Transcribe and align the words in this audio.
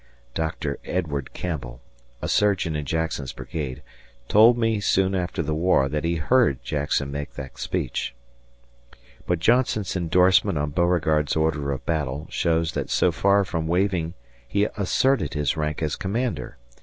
Doctor 0.33 0.79
Edward 0.83 1.31
Campbell, 1.31 1.79
a 2.23 2.27
surgeon 2.27 2.75
in 2.75 2.85
Jackson's 2.85 3.33
brigade, 3.33 3.83
told 4.27 4.57
me 4.57 4.79
soon 4.79 5.13
after 5.13 5.43
the 5.43 5.53
war 5.53 5.87
that 5.87 6.03
he 6.03 6.15
heard 6.15 6.63
Jackson 6.63 7.11
make 7.11 7.35
that 7.35 7.59
speech. 7.59 8.15
But 9.27 9.37
Johnston's 9.37 9.95
endorsement 9.95 10.57
on 10.57 10.71
Beauregard's 10.71 11.35
order 11.35 11.71
of 11.71 11.85
battle 11.85 12.25
shows 12.31 12.71
that 12.71 12.89
so 12.89 13.11
far 13.11 13.45
from 13.45 13.67
waiving 13.67 14.15
he 14.47 14.65
asserted 14.75 15.35
his 15.35 15.55
rank 15.55 15.83
as 15.83 15.95
commander. 15.95 16.57